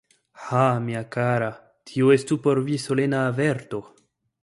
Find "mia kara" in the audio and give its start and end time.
0.85-1.51